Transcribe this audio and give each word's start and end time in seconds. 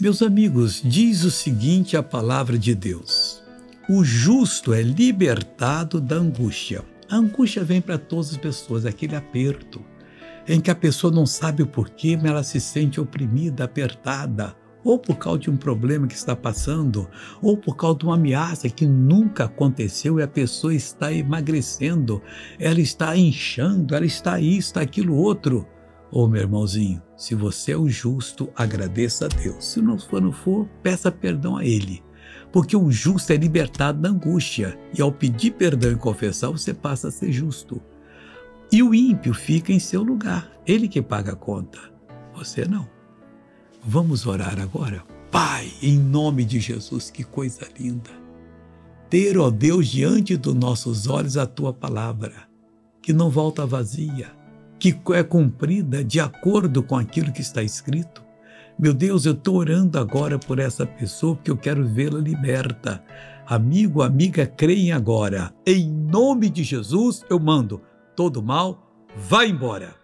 Meus 0.00 0.22
amigos, 0.22 0.80
diz 0.84 1.24
o 1.24 1.30
seguinte 1.30 1.96
a 1.96 2.02
palavra 2.04 2.56
de 2.56 2.72
Deus: 2.72 3.42
O 3.88 4.04
justo 4.04 4.72
é 4.72 4.80
libertado 4.80 6.00
da 6.00 6.14
angústia. 6.14 6.84
A 7.10 7.16
angústia 7.16 7.64
vem 7.64 7.80
para 7.80 7.98
todas 7.98 8.30
as 8.30 8.36
pessoas, 8.36 8.86
aquele 8.86 9.16
aperto 9.16 9.84
em 10.46 10.60
que 10.60 10.70
a 10.70 10.74
pessoa 10.74 11.12
não 11.12 11.26
sabe 11.26 11.64
o 11.64 11.66
porquê, 11.66 12.16
mas 12.16 12.26
ela 12.26 12.42
se 12.44 12.60
sente 12.60 13.00
oprimida, 13.00 13.64
apertada, 13.64 14.54
ou 14.84 15.00
por 15.00 15.16
causa 15.16 15.40
de 15.40 15.50
um 15.50 15.56
problema 15.56 16.06
que 16.06 16.14
está 16.14 16.36
passando, 16.36 17.08
ou 17.42 17.56
por 17.56 17.74
causa 17.74 17.98
de 17.98 18.04
uma 18.04 18.14
ameaça 18.14 18.68
que 18.68 18.86
nunca 18.86 19.46
aconteceu 19.46 20.20
e 20.20 20.22
a 20.22 20.28
pessoa 20.28 20.72
está 20.72 21.12
emagrecendo, 21.12 22.22
ela 22.56 22.80
está 22.80 23.16
inchando, 23.16 23.96
ela 23.96 24.06
está 24.06 24.38
isso, 24.38 24.68
está 24.68 24.80
aquilo 24.80 25.16
outro. 25.16 25.66
Ô 26.10 26.22
oh, 26.22 26.28
meu 26.28 26.40
irmãozinho, 26.40 27.02
se 27.16 27.34
você 27.34 27.72
é 27.72 27.76
o 27.76 27.88
justo, 27.88 28.48
agradeça 28.56 29.26
a 29.26 29.28
Deus. 29.28 29.64
Se 29.66 29.80
não 29.80 29.98
for, 29.98 30.22
não 30.22 30.32
for, 30.32 30.66
peça 30.82 31.12
perdão 31.12 31.56
a 31.56 31.64
Ele. 31.64 32.02
Porque 32.50 32.74
o 32.74 32.90
justo 32.90 33.30
é 33.32 33.36
libertado 33.36 34.00
da 34.00 34.08
angústia, 34.08 34.78
e 34.96 35.02
ao 35.02 35.12
pedir 35.12 35.50
perdão 35.50 35.92
e 35.92 35.96
confessar, 35.96 36.50
você 36.50 36.72
passa 36.72 37.08
a 37.08 37.10
ser 37.10 37.30
justo. 37.30 37.82
E 38.72 38.82
o 38.82 38.94
ímpio 38.94 39.34
fica 39.34 39.70
em 39.70 39.78
seu 39.78 40.02
lugar, 40.02 40.50
ele 40.66 40.88
que 40.88 41.02
paga 41.02 41.32
a 41.32 41.36
conta, 41.36 41.78
você 42.34 42.64
não. 42.64 42.88
Vamos 43.84 44.26
orar 44.26 44.58
agora? 44.58 45.04
Pai, 45.30 45.70
em 45.82 45.98
nome 45.98 46.44
de 46.44 46.58
Jesus, 46.58 47.10
que 47.10 47.22
coisa 47.22 47.68
linda. 47.78 48.10
Ter, 49.10 49.38
ó 49.38 49.50
Deus, 49.50 49.88
diante 49.88 50.36
dos 50.36 50.54
nossos 50.54 51.06
olhos 51.06 51.36
a 51.36 51.46
tua 51.46 51.72
palavra, 51.72 52.48
que 53.02 53.12
não 53.12 53.28
volta 53.30 53.66
vazia, 53.66 54.30
que 54.78 54.98
é 55.14 55.22
cumprida 55.22 56.04
de 56.04 56.20
acordo 56.20 56.82
com 56.82 56.96
aquilo 56.96 57.32
que 57.32 57.40
está 57.40 57.62
escrito. 57.62 58.22
Meu 58.78 58.94
Deus, 58.94 59.26
eu 59.26 59.32
estou 59.32 59.56
orando 59.56 59.98
agora 59.98 60.38
por 60.38 60.58
essa 60.58 60.86
pessoa 60.86 61.34
porque 61.34 61.50
eu 61.50 61.56
quero 61.56 61.86
vê-la 61.86 62.20
liberta. 62.20 63.02
Amigo, 63.44 64.02
amiga, 64.02 64.46
creem 64.46 64.92
agora. 64.92 65.52
Em 65.66 65.90
nome 65.90 66.48
de 66.48 66.62
Jesus, 66.62 67.24
eu 67.28 67.40
mando 67.40 67.82
todo 68.14 68.42
mal, 68.42 68.92
vá 69.16 69.44
embora. 69.44 69.97